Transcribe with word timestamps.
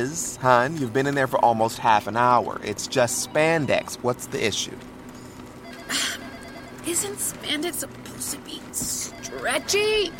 Liz, 0.00 0.36
hun, 0.36 0.78
you've 0.78 0.94
been 0.94 1.06
in 1.06 1.14
there 1.14 1.26
for 1.26 1.38
almost 1.44 1.78
half 1.78 2.06
an 2.06 2.16
hour. 2.16 2.58
It's 2.64 2.86
just 2.86 3.28
spandex. 3.30 3.96
What's 3.96 4.26
the 4.28 4.42
issue? 4.42 4.76
Isn't 6.86 7.16
spandex 7.16 7.74
supposed 7.74 8.32
to 8.32 8.38
be 8.38 8.60
stretchy? 8.72 10.10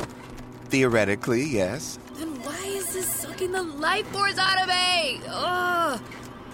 Theoretically, 0.67 1.45
yes. 1.45 1.99
Then 2.17 2.29
why 2.43 2.63
is 2.67 2.93
this 2.93 3.07
sucking 3.07 3.53
the 3.53 3.63
life 3.63 4.07
force 4.09 4.37
out 4.37 4.61
of 4.61 4.69
me? 4.69 5.23
Ugh. 5.29 6.01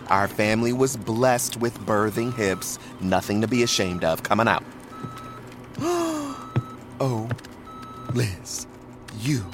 Our 0.09 0.29
family 0.29 0.73
was 0.73 0.97
blessed 0.97 1.57
with 1.57 1.77
birthing 1.81 2.33
hips. 2.33 2.79
Nothing 3.01 3.41
to 3.41 3.49
be 3.49 3.65
ashamed 3.65 4.05
of. 4.05 4.23
Coming 4.23 4.47
out. 4.47 4.63
oh, 5.81 7.29
Liz, 8.15 8.69
you 9.19 9.45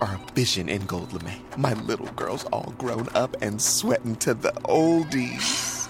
are 0.00 0.14
a 0.14 0.32
vision 0.32 0.68
in 0.68 0.86
gold 0.86 1.12
lame. 1.22 1.40
My 1.56 1.72
little 1.74 2.06
girl's 2.16 2.44
all 2.46 2.74
grown 2.78 3.08
up 3.14 3.36
and 3.40 3.60
sweating 3.60 4.16
to 4.16 4.34
the 4.34 4.52
oldies. 4.64 5.88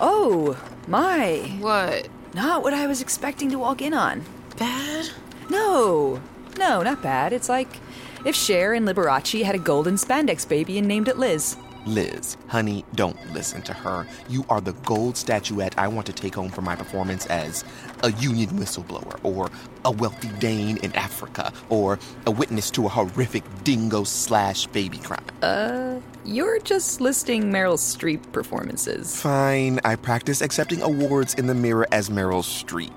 Oh, 0.00 0.58
my. 0.86 1.56
What? 1.60 2.08
Not 2.34 2.62
what 2.62 2.74
I 2.74 2.86
was 2.86 3.00
expecting 3.00 3.50
to 3.50 3.58
walk 3.58 3.80
in 3.80 3.94
on. 3.94 4.24
Bad? 4.58 5.10
No, 5.48 6.20
no, 6.58 6.82
not 6.82 7.02
bad. 7.02 7.32
It's 7.32 7.48
like 7.48 7.80
if 8.26 8.34
Cher 8.34 8.74
and 8.74 8.86
Liberace 8.86 9.44
had 9.44 9.54
a 9.54 9.58
golden 9.58 9.94
spandex 9.94 10.46
baby 10.46 10.78
and 10.78 10.88
named 10.88 11.06
it 11.06 11.16
Liz. 11.16 11.56
Liz, 11.86 12.36
honey, 12.48 12.84
don't 12.96 13.16
listen 13.32 13.62
to 13.62 13.72
her. 13.72 14.04
You 14.28 14.44
are 14.48 14.60
the 14.60 14.72
gold 14.72 15.16
statuette 15.16 15.78
I 15.78 15.86
want 15.86 16.08
to 16.08 16.12
take 16.12 16.34
home 16.34 16.50
for 16.50 16.60
my 16.60 16.74
performance 16.74 17.26
as 17.26 17.64
a 18.02 18.10
union 18.14 18.48
whistleblower, 18.50 19.20
or 19.22 19.48
a 19.84 19.92
wealthy 19.92 20.26
Dane 20.40 20.78
in 20.78 20.92
Africa, 20.96 21.52
or 21.68 22.00
a 22.26 22.32
witness 22.32 22.72
to 22.72 22.86
a 22.86 22.88
horrific 22.88 23.44
dingo 23.62 24.02
slash 24.02 24.66
baby 24.66 24.98
crime. 24.98 25.24
Uh, 25.42 26.00
you're 26.24 26.58
just 26.58 27.00
listing 27.00 27.44
Meryl 27.44 27.78
Streep 27.78 28.32
performances. 28.32 29.20
Fine, 29.20 29.78
I 29.84 29.94
practice 29.94 30.40
accepting 30.40 30.82
awards 30.82 31.34
in 31.34 31.46
the 31.46 31.54
mirror 31.54 31.86
as 31.92 32.10
Meryl 32.10 32.42
Streep. 32.42 32.92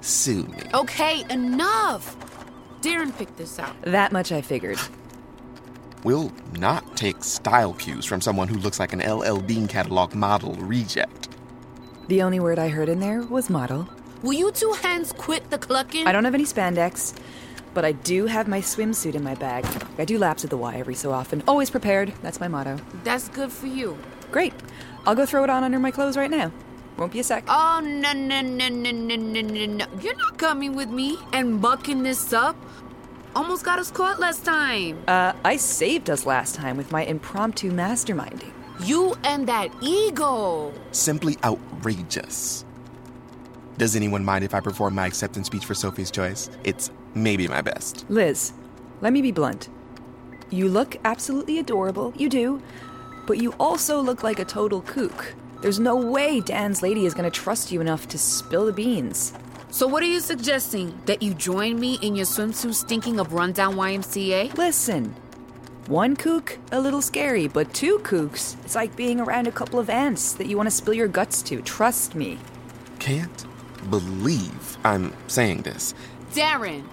Sue 0.00 0.44
me. 0.44 0.62
Okay, 0.72 1.24
enough. 1.28 2.16
Darren 2.80 3.16
picked 3.16 3.36
this 3.36 3.58
out. 3.58 3.74
That 3.82 4.12
much 4.12 4.30
I 4.32 4.40
figured. 4.40 4.78
We'll 6.04 6.32
not 6.52 6.96
take 6.96 7.24
style 7.24 7.72
cues 7.74 8.04
from 8.04 8.20
someone 8.20 8.46
who 8.48 8.56
looks 8.58 8.78
like 8.78 8.92
an 8.92 9.00
LL 9.00 9.40
Bean 9.40 9.66
catalog 9.66 10.14
model 10.14 10.54
reject. 10.54 11.28
The 12.06 12.22
only 12.22 12.40
word 12.40 12.58
I 12.58 12.68
heard 12.68 12.88
in 12.88 13.00
there 13.00 13.22
was 13.22 13.50
model. 13.50 13.88
Will 14.22 14.32
you 14.32 14.50
two 14.52 14.72
hands 14.82 15.12
quit 15.12 15.50
the 15.50 15.58
clucking? 15.58 16.06
I 16.06 16.12
don't 16.12 16.24
have 16.24 16.34
any 16.34 16.44
spandex, 16.44 17.14
but 17.74 17.84
I 17.84 17.92
do 17.92 18.26
have 18.26 18.48
my 18.48 18.60
swimsuit 18.60 19.14
in 19.14 19.22
my 19.22 19.34
bag. 19.34 19.66
I 19.98 20.04
do 20.04 20.18
laps 20.18 20.44
at 20.44 20.50
the 20.50 20.56
Y 20.56 20.76
every 20.76 20.94
so 20.94 21.12
often. 21.12 21.42
Always 21.48 21.70
prepared. 21.70 22.12
That's 22.22 22.40
my 22.40 22.48
motto. 22.48 22.78
That's 23.04 23.28
good 23.28 23.52
for 23.52 23.66
you. 23.66 23.98
Great. 24.30 24.54
I'll 25.04 25.14
go 25.14 25.26
throw 25.26 25.44
it 25.44 25.50
on 25.50 25.64
under 25.64 25.78
my 25.78 25.90
clothes 25.90 26.16
right 26.16 26.30
now. 26.30 26.52
Won't 26.98 27.12
be 27.12 27.20
a 27.20 27.24
sec. 27.24 27.44
Oh, 27.48 27.80
no, 27.80 28.12
no, 28.12 28.40
no, 28.40 28.68
no, 28.68 28.90
no, 28.90 29.16
no, 29.16 29.40
no, 29.40 29.66
no. 29.66 29.86
You're 30.02 30.16
not 30.16 30.36
coming 30.36 30.74
with 30.74 30.90
me 30.90 31.16
and 31.32 31.62
bucking 31.62 32.02
this 32.02 32.32
up. 32.32 32.56
Almost 33.36 33.64
got 33.64 33.78
us 33.78 33.92
caught 33.92 34.18
last 34.18 34.44
time. 34.44 34.98
Uh, 35.06 35.32
I 35.44 35.58
saved 35.58 36.10
us 36.10 36.26
last 36.26 36.56
time 36.56 36.76
with 36.76 36.90
my 36.90 37.04
impromptu 37.04 37.70
masterminding. 37.70 38.52
You 38.80 39.14
and 39.22 39.46
that 39.46 39.70
ego. 39.80 40.72
Simply 40.90 41.36
outrageous. 41.44 42.64
Does 43.76 43.94
anyone 43.94 44.24
mind 44.24 44.42
if 44.42 44.52
I 44.52 44.58
perform 44.58 44.96
my 44.96 45.06
acceptance 45.06 45.46
speech 45.46 45.64
for 45.64 45.74
Sophie's 45.74 46.10
Choice? 46.10 46.50
It's 46.64 46.90
maybe 47.14 47.46
my 47.46 47.62
best. 47.62 48.06
Liz, 48.08 48.52
let 49.02 49.12
me 49.12 49.22
be 49.22 49.30
blunt. 49.30 49.68
You 50.50 50.68
look 50.68 50.96
absolutely 51.04 51.60
adorable, 51.60 52.12
you 52.16 52.28
do, 52.28 52.60
but 53.26 53.38
you 53.38 53.52
also 53.60 54.00
look 54.00 54.24
like 54.24 54.40
a 54.40 54.44
total 54.44 54.80
kook. 54.80 55.36
There's 55.60 55.80
no 55.80 55.96
way 55.96 56.40
Dan's 56.40 56.82
lady 56.82 57.04
is 57.06 57.14
gonna 57.14 57.30
trust 57.30 57.72
you 57.72 57.80
enough 57.80 58.06
to 58.08 58.18
spill 58.18 58.66
the 58.66 58.72
beans. 58.72 59.32
So, 59.70 59.86
what 59.86 60.02
are 60.02 60.06
you 60.06 60.20
suggesting? 60.20 60.98
That 61.06 61.22
you 61.22 61.34
join 61.34 61.78
me 61.78 61.98
in 62.00 62.14
your 62.14 62.26
swimsuit 62.26 62.74
stinking 62.74 63.20
of 63.20 63.32
rundown 63.32 63.74
YMCA? 63.74 64.56
Listen, 64.56 65.14
one 65.86 66.16
kook, 66.16 66.58
a 66.72 66.80
little 66.80 67.02
scary, 67.02 67.48
but 67.48 67.74
two 67.74 67.98
kooks, 67.98 68.56
it's 68.64 68.74
like 68.74 68.94
being 68.96 69.20
around 69.20 69.46
a 69.46 69.52
couple 69.52 69.78
of 69.78 69.90
ants 69.90 70.32
that 70.34 70.46
you 70.46 70.56
want 70.56 70.68
to 70.68 70.74
spill 70.74 70.94
your 70.94 71.08
guts 71.08 71.42
to. 71.42 71.60
Trust 71.62 72.14
me. 72.14 72.38
Can't 72.98 73.44
believe 73.90 74.78
I'm 74.84 75.12
saying 75.26 75.62
this. 75.62 75.94
Darren, 76.32 76.84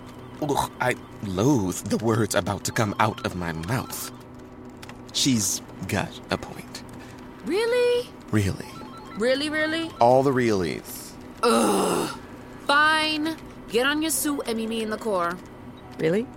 Ugh, 0.41 0.71
I 0.81 0.95
loathe 1.23 1.77
the 1.89 1.97
words 2.03 2.35
about 2.35 2.63
to 2.65 2.71
come 2.71 2.93
out 2.99 3.25
of 3.25 3.35
my 3.35 3.53
mouth. 3.53 4.11
She's 5.13 5.61
got 5.87 6.19
a 6.29 6.37
point. 6.37 6.83
really? 7.45 8.09
Really. 8.35 8.67
Really, 9.17 9.49
really? 9.49 9.89
All 10.01 10.21
the 10.21 10.33
realies. 10.33 11.13
Fine. 12.67 13.37
Get 13.69 13.85
on 13.85 14.01
your 14.01 14.11
suit 14.11 14.41
and 14.45 14.57
meet 14.57 14.67
me 14.67 14.83
in 14.83 14.89
the 14.89 14.97
core. 14.97 15.37
Really? 15.99 16.27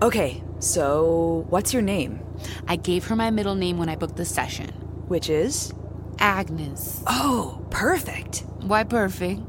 Okay, 0.00 0.42
so 0.60 1.44
what's 1.50 1.74
your 1.74 1.82
name? 1.82 2.20
I 2.66 2.76
gave 2.76 3.04
her 3.08 3.16
my 3.16 3.30
middle 3.30 3.54
name 3.54 3.76
when 3.76 3.90
I 3.90 3.96
booked 3.96 4.16
the 4.16 4.24
session 4.24 4.70
Which 5.08 5.28
is? 5.28 5.74
Agnes. 6.18 7.02
Oh, 7.06 7.62
perfect. 7.68 8.44
Why 8.62 8.84
perfect? 8.84 9.42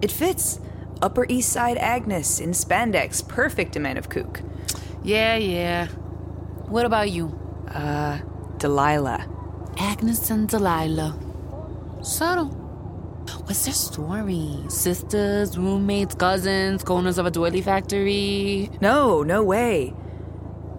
It 0.00 0.10
fits. 0.10 0.60
Upper 1.02 1.26
East 1.28 1.52
Side 1.52 1.76
Agnes 1.76 2.40
in 2.40 2.50
spandex, 2.50 3.26
perfect 3.26 3.76
amount 3.76 3.98
of 3.98 4.08
kook. 4.08 4.40
Yeah, 5.02 5.36
yeah. 5.36 5.88
What 6.68 6.86
about 6.86 7.10
you? 7.10 7.38
Uh, 7.68 8.18
Delilah. 8.56 9.26
Agnes 9.78 10.30
and 10.30 10.48
Delilah. 10.48 11.18
Subtle. 12.02 12.46
What's 13.44 13.64
their 13.64 13.74
story? 13.74 14.58
Sisters, 14.68 15.58
roommates, 15.58 16.14
cousins, 16.14 16.82
owners 16.86 17.18
of 17.18 17.26
a 17.26 17.30
doily 17.30 17.60
factory? 17.60 18.70
No, 18.80 19.22
no 19.22 19.42
way. 19.42 19.92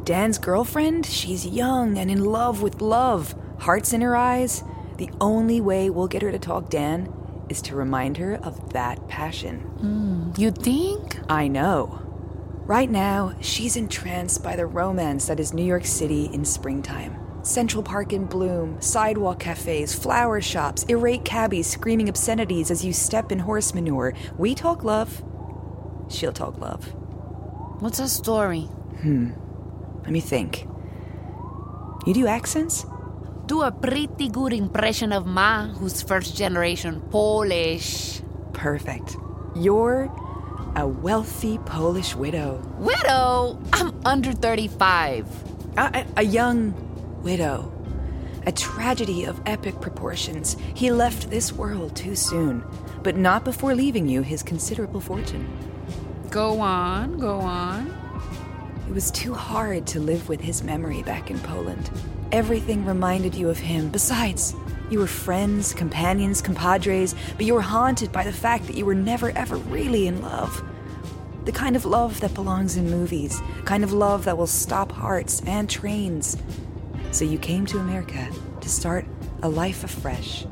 Dan's 0.04 0.38
girlfriend, 0.38 1.06
she's 1.06 1.46
young 1.46 1.98
and 1.98 2.10
in 2.10 2.24
love 2.24 2.62
with 2.62 2.82
love, 2.82 3.36
hearts 3.60 3.94
in 3.94 4.02
her 4.02 4.16
eyes. 4.16 4.64
The 4.98 5.10
only 5.22 5.62
way 5.62 5.90
we'll 5.90 6.08
get 6.08 6.22
her 6.22 6.32
to 6.32 6.40
talk 6.40 6.70
Dan 6.70 7.14
is 7.50 7.62
to 7.64 7.76
remind 7.76 8.18
her 8.18 8.36
of 8.36 8.74
that 8.74 9.08
passion. 9.08 10.34
You 10.38 10.52
think? 10.52 11.20
I 11.30 11.48
know. 11.48 12.02
Right 12.66 12.90
now, 12.90 13.34
she's 13.40 13.78
entranced 13.78 14.44
by 14.44 14.56
the 14.56 14.66
romance 14.66 15.28
that 15.28 15.40
is 15.40 15.54
New 15.54 15.64
York 15.64 15.86
City 15.86 16.26
in 16.34 16.44
springtime. 16.44 17.18
Central 17.42 17.82
Park 17.82 18.12
in 18.12 18.26
bloom, 18.26 18.82
sidewalk 18.82 19.40
cafes, 19.40 19.96
flower 19.96 20.42
shops, 20.42 20.84
irate 20.90 21.24
cabbies 21.24 21.68
screaming 21.68 22.10
obscenities 22.10 22.70
as 22.70 22.84
you 22.84 22.92
step 22.92 23.32
in 23.32 23.40
horse 23.40 23.74
manure. 23.74 24.14
We 24.38 24.54
talk 24.54 24.84
love. 24.84 25.24
She'll 26.10 26.34
talk 26.34 26.58
love. 26.60 26.94
What's 27.80 28.00
her 28.00 28.08
story? 28.08 28.64
Hmm. 29.02 29.32
Let 30.02 30.12
me 30.12 30.20
think. 30.20 30.68
You 32.06 32.14
do 32.14 32.28
accents? 32.28 32.86
Do 33.48 33.62
a 33.62 33.72
pretty 33.72 34.28
good 34.28 34.52
impression 34.52 35.14
of 35.14 35.26
Ma, 35.26 35.68
who's 35.68 36.02
first 36.02 36.36
generation 36.36 37.00
Polish. 37.12 38.22
Perfect. 38.52 39.16
You're 39.56 40.12
a 40.76 40.86
wealthy 40.86 41.58
Polish 41.60 42.14
widow. 42.14 42.62
Widow! 42.78 43.58
I'm 43.72 43.98
under 44.04 44.34
35. 44.34 45.26
A, 45.78 45.82
a, 45.82 46.06
a 46.18 46.24
young 46.24 46.74
widow. 47.24 47.72
A 48.46 48.52
tragedy 48.52 49.24
of 49.24 49.42
epic 49.46 49.80
proportions. 49.80 50.58
He 50.74 50.92
left 50.92 51.30
this 51.30 51.54
world 51.54 51.96
too 51.96 52.18
soon, 52.18 52.66
but 53.02 53.16
not 53.16 53.46
before 53.46 53.74
leaving 53.74 54.10
you 54.10 54.24
his 54.24 54.44
considerable 54.44 55.00
fortune. 55.00 55.48
Go 56.30 56.60
on, 56.60 57.18
go 57.18 57.40
on. 57.40 57.96
It 58.90 58.94
was 58.94 59.10
too 59.10 59.34
hard 59.34 59.88
to 59.88 60.02
live 60.02 60.28
with 60.28 60.42
his 60.42 60.64
memory 60.64 61.02
back 61.02 61.32
in 61.32 61.40
Poland. 61.40 61.90
Everything 62.32 62.86
reminded 62.86 63.36
you 63.36 63.50
of 63.50 63.58
him. 63.58 63.90
Besides, 63.90 64.54
you 64.90 65.00
were 65.00 65.08
friends, 65.08 65.74
companions, 65.74 66.42
compadres, 66.42 67.16
but 67.36 67.46
you 67.46 67.54
were 67.54 67.62
haunted 67.62 68.12
by 68.12 68.24
the 68.24 68.34
fact 68.34 68.68
that 68.68 68.76
you 68.76 68.86
were 68.86 68.96
never 68.96 69.32
ever 69.32 69.56
really 69.56 70.08
in 70.08 70.22
love. 70.22 70.64
The 71.46 71.52
kind 71.52 71.76
of 71.76 71.86
love 71.86 72.20
that 72.20 72.34
belongs 72.34 72.76
in 72.76 72.90
movies, 72.90 73.42
kind 73.64 73.84
of 73.84 73.94
love 73.94 74.26
that 74.26 74.38
will 74.38 74.48
stop 74.48 74.92
hearts 74.92 75.42
and 75.48 75.70
trains. 75.70 76.38
So 77.12 77.24
you 77.24 77.38
came 77.38 77.66
to 77.68 77.80
America 77.80 78.30
to 78.60 78.70
start 78.70 79.06
a 79.42 79.50
life 79.50 79.84
afresh 79.84 80.46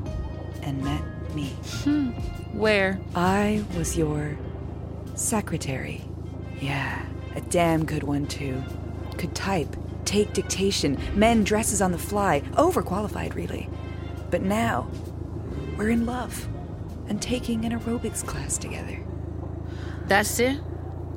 and 0.61 0.81
met 0.83 1.01
me. 1.35 1.49
Hmm. 1.83 2.11
Where? 2.57 2.99
I 3.13 3.63
was 3.75 3.97
your 3.97 4.37
secretary. 5.15 6.01
Yeah, 6.61 7.05
a 7.35 7.41
damn 7.41 7.85
good 7.85 8.03
one, 8.03 8.27
too. 8.27 8.63
Could 9.17 9.35
type, 9.35 9.75
take 10.05 10.33
dictation, 10.33 10.97
men 11.13 11.43
dresses 11.43 11.81
on 11.81 11.91
the 11.91 11.97
fly, 11.97 12.41
overqualified 12.53 13.35
really. 13.35 13.69
But 14.29 14.41
now, 14.41 14.87
we're 15.77 15.89
in 15.89 16.05
love 16.05 16.47
and 17.07 17.21
taking 17.21 17.65
an 17.65 17.77
aerobics 17.77 18.25
class 18.25 18.57
together. 18.57 18.99
That's 20.07 20.39
it? 20.39 20.59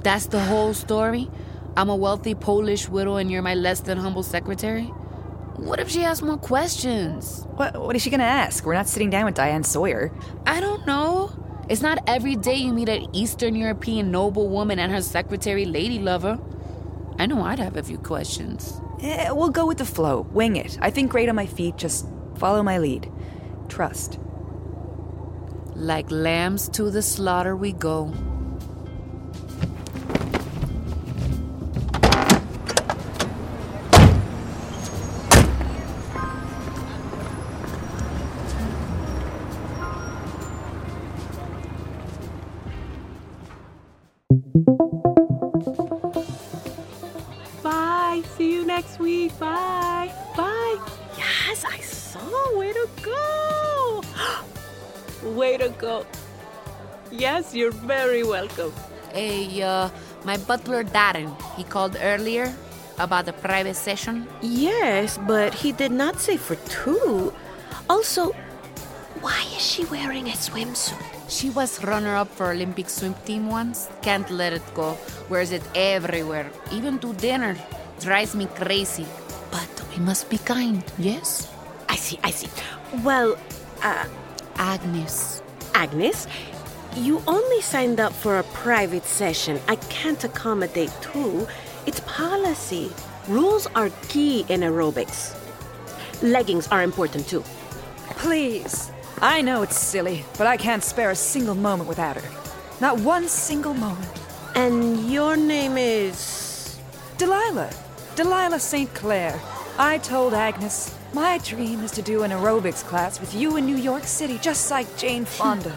That's 0.02 0.26
the 0.26 0.40
whole 0.40 0.75
story? 0.75 1.31
I'm 1.76 1.88
a 1.88 1.96
wealthy 1.96 2.35
Polish 2.35 2.88
widow 2.88 3.17
and 3.17 3.31
you're 3.31 3.43
my 3.43 3.55
less 3.55 3.81
than 3.81 3.99
humble 3.99 4.23
secretary? 4.23 4.85
What 5.56 5.81
if 5.81 5.88
she 5.88 6.05
asks 6.05 6.23
more 6.23 6.38
questions? 6.38 7.44
What, 7.56 7.81
what 7.81 7.96
is 7.96 8.02
she 8.02 8.11
gonna 8.11 8.25
ask? 8.25 8.64
We're 8.64 8.75
not 8.75 8.88
sitting 8.88 9.11
down 9.11 9.25
with 9.25 9.35
Diane 9.35 9.64
Sawyer. 9.64 10.12
I 10.46 10.61
don't 10.61 10.87
know. 10.87 11.32
It's 11.69 11.82
not 11.82 11.99
every 12.06 12.37
day 12.37 12.55
you 12.55 12.73
meet 12.73 12.88
an 12.88 13.14
Eastern 13.14 13.55
European 13.55 14.11
noblewoman 14.11 14.79
and 14.79 14.90
her 14.93 15.02
secretary 15.02 15.67
lady 15.67 15.99
lover. 15.99 16.38
I 17.18 17.26
know 17.26 17.42
I'd 17.42 17.58
have 17.58 17.76
a 17.76 17.82
few 17.82 17.98
questions. 17.98 18.80
Eh, 19.00 19.30
we'll 19.30 19.50
go 19.50 19.66
with 19.66 19.78
the 19.78 19.84
flow. 19.84 20.20
Wing 20.32 20.56
it. 20.56 20.78
I 20.80 20.90
think 20.90 21.10
great 21.10 21.28
on 21.28 21.34
my 21.34 21.46
feet. 21.46 21.76
Just 21.76 22.06
follow 22.36 22.62
my 22.62 22.78
lead. 22.78 23.10
Trust. 23.68 24.18
Like 25.74 26.10
lambs 26.10 26.68
to 26.70 26.90
the 26.90 27.02
slaughter 27.02 27.56
we 27.56 27.72
go. 27.72 28.12
1.5. 50.08 51.19
Yes, 51.19 51.64
I 51.64 51.78
saw. 51.78 52.58
Way 52.58 52.72
to 52.72 52.88
go. 53.02 54.02
Way 55.34 55.56
to 55.58 55.69
go. 55.70 56.06
Yes, 57.10 57.55
you're 57.55 57.72
very 57.72 58.22
welcome. 58.22 58.72
Hey, 59.12 59.62
uh, 59.62 59.88
my 60.25 60.37
butler 60.37 60.84
Darren, 60.84 61.32
he 61.56 61.64
called 61.64 61.96
earlier 62.00 62.52
about 62.99 63.26
the 63.26 63.32
private 63.32 63.76
session? 63.76 64.26
Yes, 64.43 65.19
but 65.26 65.55
he 65.55 65.72
did 65.72 65.93
not 65.93 66.20
say 66.20 66.37
for 66.37 66.56
two. 66.69 67.32
Also, 67.88 68.32
why 69.20 69.46
is 69.56 69.62
she 69.62 69.84
wearing 69.87 70.28
a 70.28 70.37
swimsuit? 70.37 70.99
She 71.28 71.50
was 71.50 71.82
runner 71.84 72.16
up 72.16 72.28
for 72.28 72.50
Olympic 72.50 72.88
swim 72.88 73.14
team 73.25 73.49
once. 73.49 73.88
Can't 74.02 74.28
let 74.31 74.52
it 74.52 74.62
go. 74.75 74.96
Wears 75.28 75.52
it 75.52 75.62
everywhere, 75.75 76.50
even 76.72 76.99
to 77.00 77.12
dinner. 77.14 77.56
Drives 78.00 78.34
me 78.34 78.46
crazy. 78.46 79.06
But 79.98 80.02
we 80.02 80.06
must 80.06 80.30
be 80.30 80.38
kind, 80.38 80.84
yes? 80.96 81.52
I 81.88 81.96
see, 81.96 82.20
I 82.22 82.30
see. 82.30 82.48
Well, 83.02 83.36
uh, 83.82 84.06
Agnes. 84.54 85.42
Agnes, 85.74 86.28
you 86.94 87.20
only 87.26 87.60
signed 87.60 87.98
up 87.98 88.12
for 88.12 88.38
a 88.38 88.44
private 88.44 89.04
session. 89.04 89.60
I 89.66 89.74
can't 89.90 90.22
accommodate 90.22 90.92
two. 91.00 91.48
It's 91.86 91.98
policy. 92.00 92.92
Rules 93.26 93.66
are 93.74 93.90
key 94.08 94.44
in 94.48 94.60
aerobics. 94.60 95.34
Leggings 96.22 96.68
are 96.68 96.84
important 96.84 97.26
too. 97.26 97.42
Please. 98.22 98.92
I 99.20 99.42
know 99.42 99.62
it's 99.62 99.76
silly, 99.76 100.24
but 100.36 100.46
I 100.46 100.56
can't 100.56 100.84
spare 100.84 101.10
a 101.10 101.16
single 101.16 101.56
moment 101.56 101.88
without 101.88 102.16
her. 102.16 102.30
Not 102.80 103.00
one 103.00 103.26
single 103.26 103.74
moment. 103.74 104.12
And 104.54 105.10
your 105.10 105.36
name 105.36 105.76
is. 105.76 106.78
Delilah. 107.16 107.70
Delilah 108.14 108.60
St. 108.60 108.92
Clair. 108.94 109.40
I 109.78 109.98
told 109.98 110.34
Agnes, 110.34 110.94
my 111.12 111.38
dream 111.38 111.84
is 111.84 111.92
to 111.92 112.02
do 112.02 112.22
an 112.25 112.30
aerobics 112.32 112.82
class 112.84 113.20
with 113.20 113.34
you 113.34 113.56
in 113.56 113.64
New 113.66 113.76
York 113.76 114.04
City, 114.04 114.38
just 114.38 114.70
like 114.70 114.86
Jane 114.96 115.25
Fonda. 115.36 115.75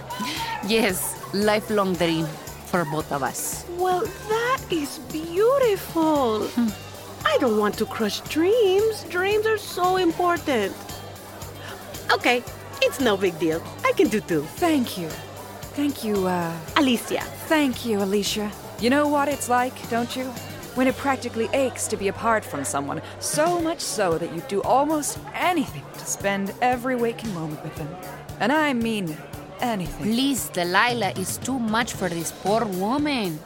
Yes, 0.67 1.15
lifelong 1.33 1.93
dream 1.93 2.25
for 2.65 2.83
both 2.85 3.11
of 3.11 3.21
us. 3.23 3.65
Well, 3.77 4.01
that 4.29 4.61
is 4.71 4.99
beautiful. 5.11 6.47
I 7.25 7.37
don't 7.39 7.57
want 7.59 7.77
to 7.77 7.85
crush 7.85 8.21
dreams. 8.21 9.03
Dreams 9.09 9.45
are 9.45 9.57
so 9.59 9.97
important. 9.97 10.73
Okay, 12.11 12.43
it's 12.81 12.99
no 12.99 13.15
big 13.15 13.37
deal. 13.39 13.61
I 13.85 13.91
can 13.93 14.07
do 14.07 14.19
two. 14.19 14.41
Thank 14.57 14.97
you. 14.97 15.09
Thank 15.77 16.03
you, 16.03 16.27
uh, 16.27 16.51
Alicia. 16.75 17.21
thank 17.47 17.85
you, 17.85 18.01
Alicia. 18.01 18.51
You 18.79 18.89
know 18.89 19.07
what 19.07 19.27
it's 19.29 19.47
like, 19.47 19.73
don't 19.89 20.13
you? 20.15 20.33
When 20.75 20.87
it 20.87 20.95
practically 20.95 21.49
aches 21.53 21.87
to 21.87 21.97
be 21.97 22.07
apart 22.07 22.45
from 22.45 22.63
someone, 22.63 23.01
so 23.19 23.59
much 23.59 23.81
so 23.81 24.17
that 24.17 24.33
you 24.33 24.41
do 24.47 24.61
almost 24.61 25.19
anything 25.33 25.83
to 25.93 26.05
spend 26.05 26.53
every 26.61 26.95
waking 26.95 27.33
moment 27.33 27.61
with 27.61 27.75
them. 27.75 27.89
And 28.39 28.53
I 28.53 28.71
mean 28.73 29.17
anything. 29.59 30.05
Please, 30.05 30.49
Delilah 30.49 31.11
is 31.11 31.37
too 31.37 31.59
much 31.59 31.93
for 31.93 32.07
this 32.07 32.31
poor 32.31 32.63
woman. 32.65 33.37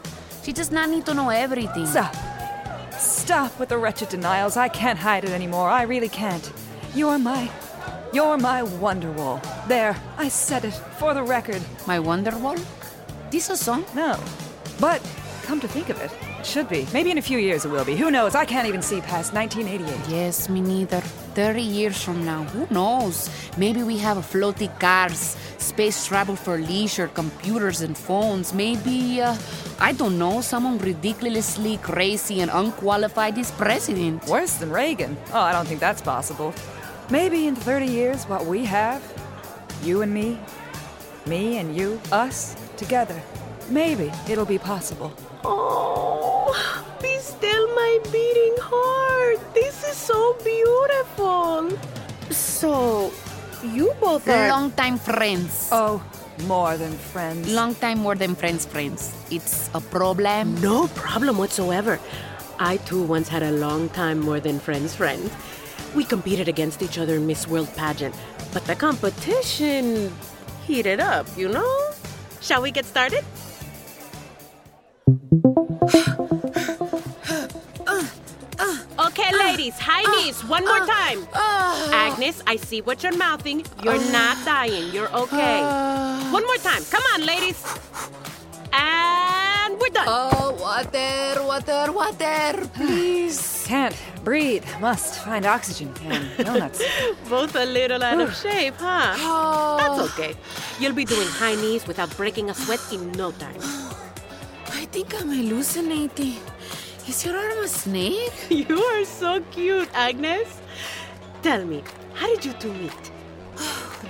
She 0.44 0.54
does 0.54 0.72
not 0.72 0.90
need 0.90 1.06
to 1.08 1.16
know 1.16 1.30
everything. 1.30 1.88
Stop. 1.88 2.16
Stop 3.00 3.60
with 3.60 3.70
the 3.70 3.78
wretched 3.78 4.10
denials. 4.10 4.56
I 4.56 4.70
can't 4.70 5.00
hide 5.00 5.24
it 5.24 5.32
anymore. 5.32 5.68
I 5.68 5.82
really 5.82 6.10
can't. 6.10 6.52
You're 6.94 7.18
my. 7.18 7.50
You're 8.14 8.38
my 8.38 8.62
Wonderwall. 8.62 9.42
There, 9.68 9.98
I 10.18 10.30
said 10.30 10.64
it 10.64 10.74
for 11.00 11.14
the 11.16 11.24
record. 11.24 11.62
My 11.88 11.98
Wonderwall? 11.98 12.64
This 13.32 13.50
is 13.50 13.60
a 13.60 13.64
song? 13.64 13.84
No. 13.96 14.18
But, 14.80 15.02
come 15.46 15.60
to 15.62 15.68
think 15.68 15.90
of 15.90 16.02
it, 16.02 16.12
it 16.40 16.46
should 16.46 16.68
be. 16.68 16.88
Maybe 16.92 17.12
in 17.12 17.18
a 17.18 17.22
few 17.22 17.38
years 17.38 17.66
it 17.66 17.70
will 17.70 17.86
be. 17.86 17.96
Who 17.96 18.10
knows? 18.10 18.36
I 18.36 18.46
can't 18.46 18.68
even 18.68 18.82
see 18.82 19.00
past 19.02 19.34
1988. 19.34 20.10
Yes, 20.10 20.50
me 20.50 20.62
neither. 20.62 21.02
30 21.36 21.62
years 21.62 22.02
from 22.02 22.26
now, 22.26 22.44
who 22.46 22.66
knows? 22.74 23.30
Maybe 23.58 23.84
we 23.84 23.98
have 23.98 24.18
floaty 24.18 24.70
cars, 24.80 25.36
space 25.58 26.06
travel 26.06 26.36
for 26.36 26.58
leisure, 26.58 27.08
computers 27.08 27.82
and 27.82 27.98
phones. 27.98 28.54
Maybe, 28.54 29.22
uh, 29.22 29.36
I 29.80 29.92
don't 29.92 30.18
know, 30.18 30.42
someone 30.42 30.78
ridiculously 30.80 31.78
crazy 31.78 32.42
and 32.42 32.50
unqualified 32.52 33.38
is 33.38 33.52
president. 33.52 34.26
Worse 34.28 34.56
than 34.56 34.72
Reagan. 34.72 35.18
Oh, 35.34 35.40
I 35.40 35.52
don't 35.52 35.68
think 35.68 35.80
that's 35.80 36.02
possible. 36.02 36.54
Maybe 37.10 37.48
in 37.48 37.56
30 37.56 37.86
years, 37.86 38.24
what 38.26 38.46
we 38.46 38.66
have, 38.66 39.04
you 39.84 40.02
and 40.02 40.14
me, 40.14 40.40
me 41.26 41.58
and 41.58 41.76
you, 41.76 42.00
us, 42.12 42.56
together, 42.78 43.22
maybe 43.70 44.12
it'll 44.30 44.46
be 44.46 44.58
possible. 44.58 45.12
Oh, 45.44 46.54
be 47.02 47.18
still 47.20 47.68
my 47.76 48.00
beating 48.12 48.56
heart. 48.60 49.54
This 49.54 49.84
is 49.84 49.96
so 49.96 50.36
beautiful. 50.44 51.72
So, 52.32 53.12
you 53.64 53.94
both 54.00 54.28
are. 54.28 54.50
Long-time 54.50 54.98
friends. 54.98 55.70
Oh, 55.72 56.04
more 56.48 56.78
than 56.78 56.92
friends. 56.92 57.54
Long 57.54 57.76
time 57.76 58.00
more 58.00 58.16
than 58.16 58.36
friends, 58.36 58.66
friends. 58.66 59.14
It's 59.32 59.70
a 59.74 59.82
problem. 59.82 60.60
No 60.62 60.88
problem 60.96 61.38
whatsoever. 61.38 62.00
I 62.60 62.78
too 62.78 63.04
once 63.04 63.28
had 63.28 63.44
a 63.44 63.52
long 63.52 63.90
time 63.90 64.20
more 64.20 64.40
than 64.40 64.60
friends 64.60 64.96
friend. 64.96 65.32
We 65.96 66.04
competed 66.04 66.48
against 66.48 66.82
each 66.82 66.98
other 66.98 67.16
in 67.16 67.26
Miss 67.28 67.48
World 67.48 67.74
pageant, 67.76 68.16
but 68.54 68.66
the 68.66 68.76
competition 68.76 70.12
heated 70.66 71.00
up, 71.00 71.26
you 71.38 71.48
know? 71.48 71.92
Shall 72.42 72.62
we 72.62 72.72
get 72.72 72.86
started? 72.86 73.24
Okay, 79.66 79.74
ladies, 79.74 79.82
high 79.82 80.04
ah, 80.06 80.22
knees, 80.22 80.44
one 80.46 80.64
more 80.64 80.82
ah, 80.82 80.86
time. 80.86 81.28
Ah. 81.34 82.06
Agnes, 82.06 82.44
I 82.46 82.56
see 82.56 82.82
what 82.82 83.02
you're 83.02 83.18
mouthing. 83.18 83.66
You're 83.84 83.98
not 84.12 84.38
dying. 84.46 84.94
You're 84.94 85.10
okay. 85.10 85.62
One 86.30 86.46
more 86.46 86.58
time. 86.58 86.84
Come 86.92 87.02
on, 87.14 87.26
ladies. 87.26 87.58
And 88.72 89.80
we're 89.80 89.90
done. 89.90 90.06
Oh, 90.08 90.54
water, 90.62 91.42
water, 91.42 91.92
water, 91.92 92.70
please. 92.78 93.66
Can't 93.66 93.96
breathe. 94.24 94.66
Must 94.80 95.26
find 95.26 95.46
oxygen. 95.46 95.92
And 96.06 96.46
donuts. 96.46 96.84
Both 97.30 97.56
a 97.56 97.66
little 97.66 98.04
out 98.04 98.22
of 98.22 98.36
shape, 98.36 98.76
huh? 98.78 99.16
Oh, 99.18 99.78
That's 99.82 100.14
okay. 100.14 100.36
You'll 100.80 100.94
be 100.94 101.06
doing 101.06 101.28
high 101.28 101.56
knees 101.56 101.88
without 101.88 102.16
breaking 102.16 102.52
a 102.52 102.54
sweat 102.54 102.82
in 102.94 103.12
no 103.14 103.32
time. 103.32 103.58
I 104.78 104.86
think 104.94 105.16
I'm 105.20 105.30
hallucinating. 105.30 106.38
Is 107.08 107.26
your 107.26 107.38
arm 107.38 107.64
a 107.64 107.68
snake? 107.68 108.34
You 108.50 108.78
are 108.82 109.06
so 109.06 109.42
cute, 109.52 109.90
Agnes. 109.94 110.60
Tell 111.42 111.64
me, 111.66 111.84
how 112.14 112.28
did 112.28 112.46
you 112.46 112.54
two 112.54 112.74
meet? 112.74 113.12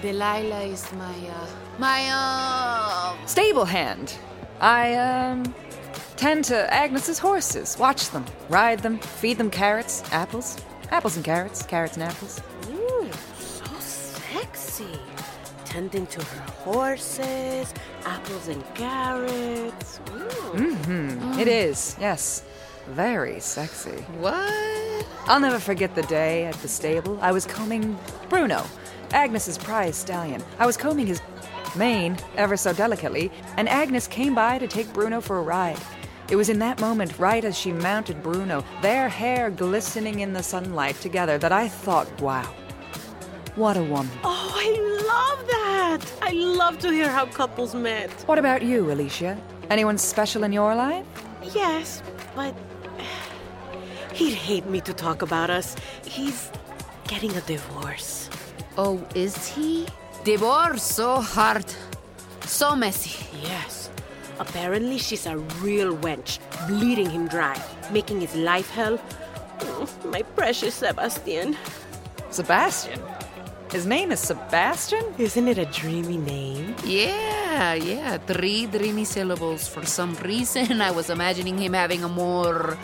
Delilah 0.01 0.63
is 0.63 0.91
my, 0.93 1.15
uh, 1.29 1.47
my, 1.77 2.07
uh, 2.09 3.25
Stable 3.25 3.65
hand. 3.65 4.15
I, 4.61 4.95
um, 4.95 5.53
tend 6.15 6.45
to 6.45 6.73
Agnes's 6.73 7.19
horses. 7.19 7.77
Watch 7.77 8.09
them, 8.11 8.25
ride 8.49 8.79
them, 8.79 8.99
feed 8.99 9.37
them 9.37 9.49
carrots, 9.51 10.03
apples. 10.11 10.57
Apples 10.91 11.15
and 11.17 11.25
carrots, 11.25 11.63
carrots 11.63 11.95
and 11.97 12.03
apples. 12.03 12.41
Ooh, 12.71 13.09
so 13.39 13.65
sexy. 13.79 14.99
Tending 15.65 16.07
to 16.07 16.23
her 16.23 16.51
horses, 16.63 17.73
apples 18.05 18.47
and 18.47 18.63
carrots. 18.75 19.99
Ooh. 20.11 20.53
Mhm. 20.55 21.37
It 21.39 21.47
is, 21.49 21.97
yes. 21.99 22.43
Very 22.89 23.39
sexy. 23.39 24.01
what? 24.19 25.05
I'll 25.27 25.39
never 25.39 25.59
forget 25.59 25.95
the 25.95 26.03
day 26.03 26.45
at 26.45 26.53
the 26.55 26.67
stable. 26.67 27.17
I 27.21 27.31
was 27.31 27.45
combing 27.45 27.97
Bruno, 28.29 28.63
Agnes's 29.11 29.57
prize 29.57 29.95
stallion. 29.95 30.43
I 30.59 30.65
was 30.67 30.77
combing 30.77 31.07
his 31.07 31.21
mane 31.75 32.17
ever 32.37 32.55
so 32.55 32.73
delicately, 32.73 33.31
and 33.57 33.67
Agnes 33.67 34.07
came 34.07 34.35
by 34.35 34.59
to 34.59 34.67
take 34.67 34.91
Bruno 34.93 35.19
for 35.21 35.39
a 35.39 35.41
ride. 35.41 35.79
It 36.29 36.35
was 36.35 36.49
in 36.49 36.59
that 36.59 36.79
moment, 36.79 37.17
right 37.19 37.43
as 37.43 37.57
she 37.57 37.71
mounted 37.71 38.21
Bruno, 38.23 38.63
their 38.81 39.09
hair 39.09 39.49
glistening 39.49 40.19
in 40.19 40.33
the 40.33 40.43
sunlight 40.43 40.99
together, 41.01 41.37
that 41.39 41.51
I 41.51 41.67
thought, 41.67 42.07
wow, 42.21 42.51
what 43.55 43.77
a 43.77 43.83
woman. 43.83 44.09
Oh, 44.23 44.51
I 44.55 44.69
love 45.07 45.47
that. 45.47 46.13
I 46.21 46.31
love 46.31 46.79
to 46.79 46.91
hear 46.91 47.09
how 47.09 47.25
couples 47.25 47.73
met. 47.75 48.11
What 48.27 48.37
about 48.37 48.61
you, 48.61 48.91
Alicia? 48.91 49.37
Anyone 49.69 49.97
special 49.97 50.43
in 50.43 50.51
your 50.51 50.75
life? 50.75 51.05
Yes, 51.53 52.01
but 52.35 52.55
he'd 54.15 54.33
hate 54.33 54.65
me 54.65 54.79
to 54.81 54.93
talk 54.93 55.21
about 55.21 55.49
us. 55.49 55.75
He's 56.05 56.49
getting 57.07 57.35
a 57.35 57.41
divorce. 57.41 58.29
Oh, 58.77 59.05
is 59.13 59.35
he? 59.47 59.87
Divorce 60.23 60.83
so 60.83 61.21
hard. 61.21 61.65
So 62.45 62.75
messy. 62.75 63.25
Yes. 63.43 63.89
Apparently, 64.39 64.97
she's 64.97 65.25
a 65.25 65.37
real 65.63 65.95
wench, 65.97 66.39
bleeding 66.67 67.09
him 67.09 67.27
dry, 67.27 67.55
making 67.91 68.19
his 68.21 68.35
life 68.35 68.69
hell. 68.71 68.99
Oh, 69.61 69.87
my 70.11 70.21
precious 70.35 70.75
Sebastian. 70.75 71.55
Sebastian? 72.29 72.99
His 73.71 73.85
name 73.85 74.11
is 74.11 74.19
Sebastian? 74.19 75.03
Isn't 75.17 75.47
it 75.47 75.57
a 75.57 75.65
dreamy 75.65 76.17
name? 76.17 76.75
Yeah, 76.85 77.73
yeah. 77.73 78.17
Three 78.17 78.67
dreamy 78.67 79.05
syllables. 79.05 79.67
For 79.67 79.85
some 79.85 80.15
reason, 80.15 80.81
I 80.87 80.91
was 80.91 81.09
imagining 81.09 81.57
him 81.57 81.73
having 81.73 82.03
a 82.03 82.09
more. 82.09 82.77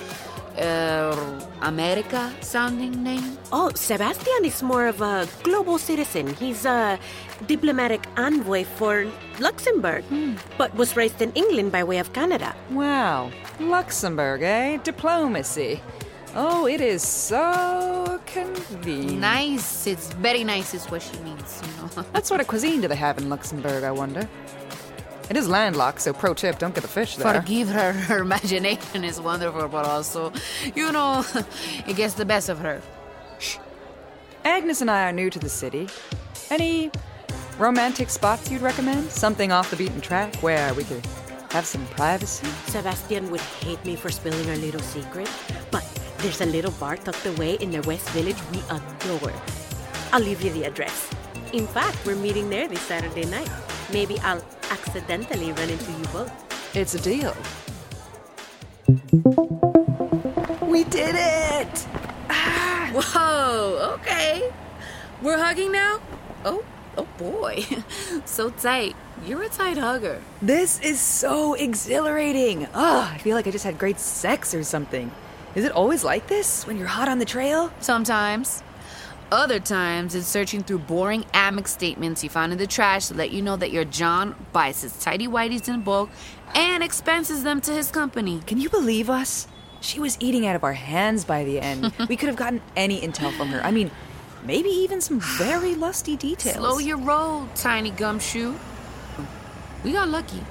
Uh, 0.58 1.16
America 1.62 2.32
sounding 2.42 3.04
name? 3.04 3.38
Oh, 3.52 3.72
Sebastian 3.74 4.44
is 4.44 4.62
more 4.62 4.88
of 4.88 5.02
a 5.02 5.28
global 5.44 5.78
citizen. 5.78 6.28
He's 6.36 6.66
a 6.66 7.00
diplomatic 7.48 8.06
envoy 8.18 8.66
for 8.66 9.08
Luxembourg, 9.40 10.04
but 10.58 10.74
was 10.76 10.96
raised 10.96 11.22
in 11.22 11.32
England 11.34 11.72
by 11.72 11.84
way 11.84 12.00
of 12.00 12.12
Canada. 12.14 12.54
Wow. 12.72 13.32
Luxembourg, 13.60 14.42
eh? 14.42 14.78
Diplomacy. 14.84 15.82
Oh, 16.36 16.66
it 16.66 16.80
is 16.82 17.04
so 17.04 18.20
convenient. 18.26 19.20
Nice. 19.20 19.86
It's 19.88 20.14
very 20.14 20.44
nice, 20.44 20.74
is 20.74 20.86
what 20.86 21.02
she 21.02 21.18
means, 21.20 21.62
you 21.62 21.68
know. 21.78 22.04
What 22.12 22.26
sort 22.26 22.40
of 22.42 22.48
cuisine 22.48 22.82
do 22.82 22.88
they 22.88 22.96
have 22.96 23.18
in 23.18 23.30
Luxembourg, 23.30 23.84
I 23.84 23.92
wonder? 23.92 24.28
It 25.32 25.38
is 25.38 25.48
landlocked, 25.48 26.02
so 26.02 26.12
pro 26.12 26.34
tip, 26.34 26.60
don't 26.60 26.76
get 26.76 26.82
the 26.82 26.90
fish 26.90 27.16
there. 27.16 27.40
Forgive 27.40 27.70
her. 27.70 27.94
Her 28.10 28.18
imagination 28.18 29.06
is 29.06 29.22
wonderful, 29.22 29.70
but 29.70 29.86
also, 29.86 30.34
you 30.76 30.92
know, 30.92 31.24
it 31.88 31.96
gets 31.96 32.16
the 32.16 32.26
best 32.26 32.50
of 32.50 32.60
her. 32.60 32.82
Shh. 33.40 33.56
Agnes 34.44 34.82
and 34.82 34.92
I 34.92 35.08
are 35.08 35.14
new 35.14 35.30
to 35.30 35.40
the 35.40 35.48
city. 35.48 35.88
Any 36.50 36.92
romantic 37.58 38.10
spots 38.10 38.52
you'd 38.52 38.62
recommend? 38.62 39.10
Something 39.10 39.54
off 39.54 39.70
the 39.70 39.78
beaten 39.78 40.02
track 40.02 40.36
where 40.44 40.74
we 40.74 40.84
could 40.84 41.08
have 41.52 41.66
some 41.66 41.86
privacy? 41.96 42.48
Sebastian 42.66 43.32
would 43.32 43.40
hate 43.64 43.82
me 43.86 43.96
for 43.96 44.12
spilling 44.12 44.50
our 44.50 44.58
little 44.58 44.82
secret, 44.82 45.30
but 45.72 45.86
there's 46.18 46.42
a 46.42 46.46
little 46.46 46.72
bar 46.72 46.98
tucked 46.98 47.26
away 47.26 47.54
in 47.62 47.72
the 47.72 47.82
West 47.84 48.10
Village 48.10 48.42
we 48.52 48.60
adore. 48.70 49.32
I'll 50.12 50.20
leave 50.20 50.42
you 50.42 50.52
the 50.52 50.66
address. 50.66 51.10
In 51.54 51.68
fact, 51.68 52.06
we're 52.06 52.18
meeting 52.18 52.50
there 52.50 52.68
this 52.68 52.82
Saturday 52.82 53.24
night. 53.28 53.50
Maybe 53.94 54.20
I'll 54.20 54.44
accidentally 54.72 55.52
run 55.52 55.70
into 55.70 55.92
you 55.92 56.06
both. 56.14 56.76
It's 56.76 56.96
a 56.96 57.02
deal. 57.02 57.36
We 60.62 60.86
did 60.86 61.16
it! 61.16 61.80
Whoa, 62.94 63.96
okay. 63.96 64.50
We're 65.22 65.38
hugging 65.38 65.74
now? 65.74 66.00
Oh, 66.46 66.64
oh 66.98 67.08
boy. 67.18 67.66
so 68.26 68.50
tight. 68.50 68.96
You're 69.26 69.44
a 69.44 69.50
tight 69.50 69.78
hugger. 69.78 70.22
This 70.42 70.80
is 70.80 71.02
so 71.02 71.54
exhilarating. 71.54 72.68
Ah, 72.74 73.14
I 73.14 73.18
feel 73.18 73.36
like 73.36 73.48
I 73.48 73.52
just 73.52 73.66
had 73.66 73.78
great 73.78 74.00
sex 74.00 74.56
or 74.56 74.64
something. 74.64 75.12
Is 75.54 75.66
it 75.66 75.74
always 75.74 76.06
like 76.06 76.28
this 76.28 76.66
when 76.66 76.78
you're 76.78 76.88
hot 76.88 77.10
on 77.10 77.20
the 77.20 77.26
trail? 77.26 77.72
Sometimes. 77.82 78.64
Other 79.32 79.60
times, 79.62 80.14
it's 80.14 80.28
searching 80.28 80.62
through 80.62 80.80
boring 80.80 81.24
Amex 81.34 81.70
statements 81.70 82.22
you 82.22 82.30
found 82.30 82.52
in 82.52 82.58
the 82.58 82.68
trash 82.68 83.08
to 83.08 83.14
let 83.14 83.32
you 83.32 83.42
know 83.42 83.56
that 83.56 83.72
your 83.72 83.86
John 83.86 84.36
buys 84.52 84.82
his 84.82 84.92
tidy 85.00 85.26
whities 85.26 85.70
in 85.74 85.84
bulk 85.84 86.10
and 86.54 86.84
expenses 86.84 87.42
them 87.46 87.62
to 87.62 87.72
his 87.72 87.92
company. 87.92 88.42
Can 88.46 88.60
you 88.60 88.70
believe 88.70 89.10
us? 89.10 89.48
She 89.80 90.02
was 90.02 90.18
eating 90.20 90.46
out 90.46 90.58
of 90.58 90.66
our 90.66 90.74
hands 90.74 91.24
by 91.24 91.46
the 91.46 91.62
end. 91.62 91.94
we 92.10 92.18
could 92.18 92.28
have 92.28 92.36
gotten 92.36 92.62
any 92.76 93.00
intel 93.00 93.32
from 93.38 93.48
her. 93.48 93.62
I 93.62 93.72
mean, 93.72 93.90
maybe 94.44 94.68
even 94.68 95.00
some 95.00 95.22
very 95.22 95.76
lusty 95.76 96.18
details. 96.18 96.58
Slow 96.58 96.80
your 96.80 96.98
roll, 96.98 97.48
tiny 97.56 97.92
gumshoe. 97.92 98.54
We 99.86 99.94
got 99.94 100.10
lucky. 100.10 100.44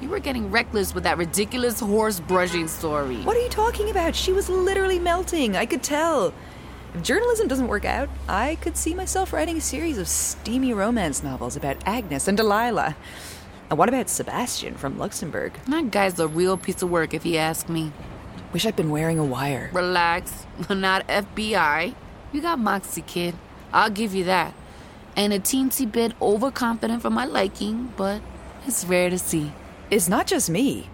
You 0.00 0.08
were 0.08 0.18
getting 0.18 0.50
reckless 0.50 0.92
with 0.92 1.04
that 1.04 1.18
ridiculous 1.18 1.78
horse 1.78 2.18
brushing 2.18 2.66
story. 2.66 3.18
What 3.18 3.36
are 3.36 3.40
you 3.40 3.48
talking 3.48 3.90
about? 3.90 4.16
She 4.16 4.32
was 4.32 4.48
literally 4.48 4.98
melting. 4.98 5.54
I 5.54 5.66
could 5.66 5.84
tell. 5.84 6.34
If 6.96 7.02
journalism 7.02 7.46
doesn't 7.46 7.68
work 7.68 7.84
out, 7.84 8.08
I 8.26 8.54
could 8.62 8.74
see 8.78 8.94
myself 8.94 9.34
writing 9.34 9.58
a 9.58 9.60
series 9.60 9.98
of 9.98 10.08
steamy 10.08 10.72
romance 10.72 11.22
novels 11.22 11.54
about 11.54 11.76
Agnes 11.84 12.26
and 12.26 12.38
Delilah. 12.38 12.96
And 13.68 13.78
what 13.78 13.90
about 13.90 14.08
Sebastian 14.08 14.76
from 14.76 14.98
Luxembourg? 14.98 15.52
That 15.68 15.90
guy's 15.90 16.18
a 16.18 16.26
real 16.26 16.56
piece 16.56 16.80
of 16.80 16.88
work, 16.88 17.12
if 17.12 17.26
you 17.26 17.36
ask 17.36 17.68
me. 17.68 17.92
Wish 18.50 18.64
I'd 18.64 18.76
been 18.76 18.88
wearing 18.88 19.18
a 19.18 19.24
wire. 19.26 19.68
Relax. 19.74 20.46
We're 20.70 20.76
not 20.76 21.06
FBI. 21.06 21.94
You 22.32 22.40
got 22.40 22.60
Moxie, 22.60 23.02
kid. 23.02 23.34
I'll 23.74 23.90
give 23.90 24.14
you 24.14 24.24
that. 24.24 24.54
And 25.14 25.34
a 25.34 25.38
teensy 25.38 25.90
bit 25.90 26.14
overconfident 26.22 27.02
for 27.02 27.10
my 27.10 27.26
liking, 27.26 27.92
but 27.98 28.22
it's 28.66 28.86
rare 28.86 29.10
to 29.10 29.18
see. 29.18 29.52
It's 29.90 30.08
not 30.08 30.26
just 30.26 30.48
me. 30.48 30.88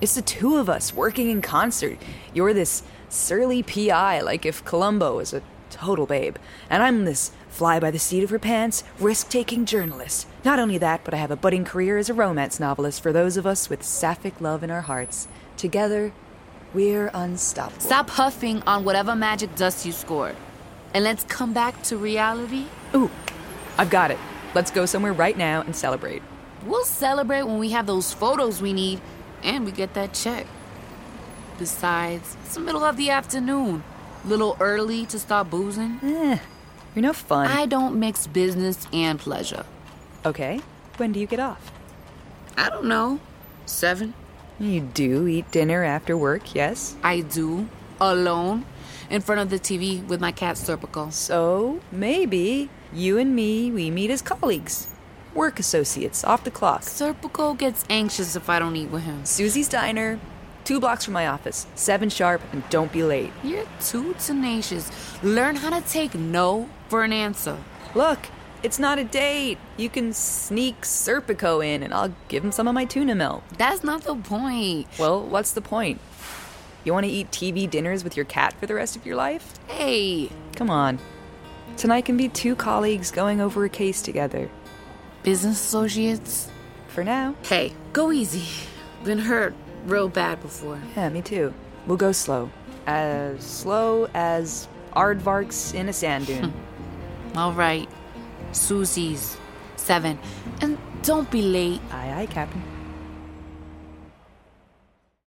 It's 0.00 0.16
the 0.16 0.22
two 0.22 0.56
of 0.56 0.68
us 0.68 0.92
working 0.92 1.30
in 1.30 1.42
concert. 1.42 1.98
You're 2.34 2.52
this 2.52 2.82
surly 3.14 3.62
PI, 3.62 4.20
like 4.20 4.44
if 4.44 4.64
Columbo 4.64 5.16
was 5.16 5.32
a 5.32 5.42
total 5.70 6.06
babe. 6.06 6.36
And 6.68 6.82
I'm 6.82 7.04
this 7.04 7.32
fly 7.48 7.78
by 7.78 7.90
the 7.90 7.98
seat 7.98 8.24
of 8.24 8.30
her 8.30 8.38
pants, 8.38 8.82
risk 8.98 9.28
taking 9.28 9.64
journalist. 9.64 10.26
Not 10.44 10.58
only 10.58 10.78
that, 10.78 11.04
but 11.04 11.14
I 11.14 11.18
have 11.18 11.30
a 11.30 11.36
budding 11.36 11.64
career 11.64 11.98
as 11.98 12.10
a 12.10 12.14
romance 12.14 12.58
novelist 12.58 13.02
for 13.02 13.12
those 13.12 13.36
of 13.36 13.46
us 13.46 13.70
with 13.70 13.82
sapphic 13.82 14.40
love 14.40 14.62
in 14.62 14.70
our 14.70 14.82
hearts. 14.82 15.28
Together, 15.56 16.12
we're 16.72 17.10
unstoppable. 17.14 17.80
Stop 17.80 18.10
huffing 18.10 18.62
on 18.62 18.84
whatever 18.84 19.14
magic 19.14 19.54
dust 19.54 19.86
you 19.86 19.92
scored. 19.92 20.36
And 20.92 21.04
let's 21.04 21.24
come 21.24 21.52
back 21.52 21.82
to 21.84 21.96
reality. 21.96 22.66
Ooh, 22.94 23.10
I've 23.78 23.90
got 23.90 24.10
it. 24.10 24.18
Let's 24.54 24.70
go 24.70 24.86
somewhere 24.86 25.12
right 25.12 25.36
now 25.36 25.62
and 25.62 25.74
celebrate. 25.74 26.22
We'll 26.66 26.84
celebrate 26.84 27.44
when 27.44 27.58
we 27.58 27.70
have 27.70 27.86
those 27.86 28.12
photos 28.12 28.60
we 28.60 28.72
need 28.72 29.00
and 29.42 29.64
we 29.64 29.72
get 29.72 29.94
that 29.94 30.14
check. 30.14 30.46
Besides, 31.58 32.36
it's 32.44 32.54
the 32.54 32.60
middle 32.60 32.84
of 32.84 32.96
the 32.96 33.10
afternoon. 33.10 33.84
Little 34.24 34.56
early 34.58 35.06
to 35.06 35.18
start 35.18 35.50
boozing. 35.50 36.00
Eh, 36.02 36.38
you're 36.94 37.02
no 37.02 37.12
fun. 37.12 37.46
I 37.46 37.66
don't 37.66 37.98
mix 37.98 38.26
business 38.26 38.86
and 38.92 39.18
pleasure. 39.18 39.64
Okay, 40.26 40.60
when 40.96 41.12
do 41.12 41.20
you 41.20 41.26
get 41.26 41.40
off? 41.40 41.70
I 42.56 42.70
don't 42.70 42.86
know. 42.86 43.20
Seven? 43.66 44.14
You 44.58 44.80
do 44.80 45.26
eat 45.26 45.50
dinner 45.50 45.84
after 45.84 46.16
work, 46.16 46.54
yes? 46.54 46.96
I 47.02 47.20
do. 47.20 47.68
Alone. 48.00 48.64
In 49.10 49.20
front 49.20 49.40
of 49.40 49.50
the 49.50 49.58
TV 49.58 50.04
with 50.06 50.20
my 50.20 50.32
cat 50.32 50.56
Serpico. 50.56 51.12
So, 51.12 51.80
maybe 51.92 52.70
you 52.92 53.18
and 53.18 53.34
me, 53.34 53.70
we 53.70 53.90
meet 53.90 54.10
as 54.10 54.22
colleagues. 54.22 54.88
Work 55.34 55.58
associates, 55.58 56.24
off 56.24 56.44
the 56.44 56.50
clock. 56.50 56.82
Serpico 56.82 57.58
gets 57.58 57.84
anxious 57.90 58.36
if 58.36 58.48
I 58.48 58.58
don't 58.60 58.76
eat 58.76 58.90
with 58.90 59.02
him. 59.02 59.24
Susie's 59.24 59.68
Diner, 59.68 60.20
two 60.64 60.80
blocks 60.80 61.04
from 61.04 61.14
my 61.14 61.26
office, 61.26 61.66
seven 61.74 62.08
sharp, 62.08 62.40
and 62.52 62.68
don't 62.70 62.90
be 62.92 63.02
late. 63.02 63.32
You're 63.42 63.66
too 63.80 64.14
tenacious. 64.18 64.90
Learn 65.22 65.56
how 65.56 65.70
to 65.78 65.86
take 65.86 66.14
no 66.14 66.68
for 66.88 67.04
an 67.04 67.12
answer. 67.12 67.56
Look, 67.94 68.18
it's 68.62 68.78
not 68.78 68.98
a 68.98 69.04
date. 69.04 69.58
You 69.76 69.88
can 69.90 70.12
sneak 70.12 70.80
Serpico 70.82 71.64
in, 71.64 71.82
and 71.82 71.92
I'll 71.92 72.14
give 72.28 72.42
him 72.44 72.52
some 72.52 72.66
of 72.66 72.74
my 72.74 72.84
tuna 72.86 73.14
melt. 73.14 73.42
That's 73.58 73.84
not 73.84 74.02
the 74.02 74.14
point. 74.16 74.88
Well, 74.98 75.22
what's 75.22 75.52
the 75.52 75.60
point? 75.60 76.00
You 76.82 76.92
want 76.92 77.06
to 77.06 77.12
eat 77.12 77.30
TV 77.30 77.68
dinners 77.68 78.04
with 78.04 78.16
your 78.16 78.26
cat 78.26 78.54
for 78.60 78.66
the 78.66 78.74
rest 78.74 78.96
of 78.96 79.06
your 79.06 79.16
life? 79.16 79.54
Hey, 79.68 80.30
Come 80.56 80.70
on. 80.70 80.98
Tonight 81.76 82.04
can 82.04 82.16
be 82.16 82.28
two 82.28 82.54
colleagues 82.54 83.10
going 83.10 83.40
over 83.40 83.64
a 83.64 83.68
case 83.68 84.00
together. 84.02 84.48
business 85.22 85.60
associates. 85.60 86.48
For 86.88 87.02
now. 87.02 87.34
Hey, 87.42 87.72
go 87.92 88.12
easy. 88.12 88.44
Been 89.02 89.18
hurt 89.18 89.52
real 89.84 90.08
bad 90.08 90.40
before. 90.42 90.80
Yeah, 90.96 91.08
me 91.08 91.22
too. 91.22 91.52
We'll 91.86 91.96
go 91.96 92.12
slow. 92.12 92.50
As 92.86 93.42
slow 93.42 94.08
as 94.14 94.68
aardvarks 94.94 95.74
in 95.74 95.88
a 95.88 95.92
sand 95.92 96.26
dune. 96.26 96.50
Hmm. 96.50 97.38
All 97.38 97.52
right. 97.52 97.88
Susie's. 98.52 99.36
Seven. 99.76 100.18
And 100.60 100.78
don't 101.02 101.30
be 101.30 101.42
late. 101.42 101.80
aye, 101.90 102.22
aye, 102.22 102.26
Captain. 102.26 102.62